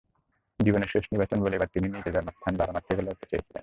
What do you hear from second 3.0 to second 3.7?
লড়তে চেয়েছিলেন।